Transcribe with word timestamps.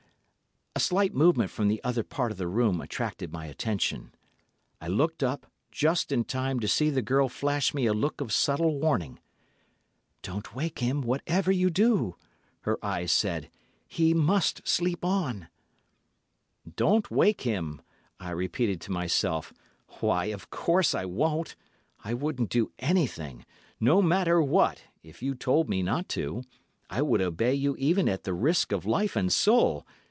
A 0.73 0.79
slight 0.83 1.13
movement 1.13 1.51
from 1.51 1.67
the 1.67 1.83
other 1.83 2.01
part 2.01 2.31
of 2.31 2.37
the 2.39 2.47
room 2.47 2.79
attracting 2.81 3.29
my 3.29 3.45
attention, 3.45 4.13
I 4.79 4.87
looked 4.87 5.21
up, 5.21 5.45
just 5.69 6.11
in 6.11 6.23
time 6.23 6.59
to 6.61 6.67
see 6.67 6.89
the 6.89 7.01
girl 7.03 7.27
flash 7.29 7.71
me 7.73 7.85
a 7.85 7.93
look 7.93 8.19
of 8.19 8.31
subtle 8.31 8.79
warning. 8.79 9.19
"'Don't 10.23 10.55
wake 10.55 10.79
him, 10.79 11.01
whatever 11.01 11.51
you 11.51 11.69
do,' 11.69 12.15
her 12.61 12.83
eyes 12.83 13.11
said; 13.11 13.51
'he 13.85 14.13
must 14.15 14.65
sleep 14.67 15.05
on.' 15.05 15.49
"'Don't 16.77 17.11
wake 17.11 17.41
him,' 17.41 17.81
I 18.19 18.31
repeated 18.31 18.79
to 18.81 18.91
myself; 18.93 19.53
'why, 19.99 20.27
of 20.27 20.49
course 20.49 20.95
I 20.95 21.05
won't. 21.05 21.55
I 22.03 22.13
wouldn't 22.15 22.49
do 22.49 22.71
anything—no 22.79 24.01
matter 24.01 24.41
what—if 24.41 25.21
you 25.21 25.35
told 25.35 25.69
me 25.69 25.83
not 25.83 26.09
to; 26.09 26.43
I 26.89 27.01
would 27.03 27.21
obey 27.21 27.53
you 27.53 27.75
even 27.77 28.09
at 28.09 28.23
the 28.23 28.33
risk 28.33 28.71
of 28.71 28.85
life 28.85 29.15
and 29.15 29.31
soul! 29.31 29.85